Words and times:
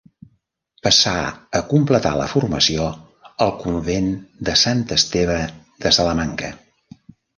Passà 0.85 1.11
a 1.59 1.59
completar 1.73 2.13
la 2.21 2.25
formació 2.31 2.87
al 3.47 3.53
convent 3.65 4.09
de 4.49 4.57
Sant 4.65 4.83
Esteve 4.97 5.37
de 5.87 5.93
Salamanca. 5.99 6.51